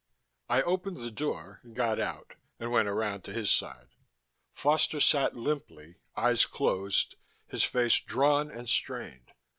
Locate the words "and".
1.61-1.75, 2.59-2.71, 8.49-8.67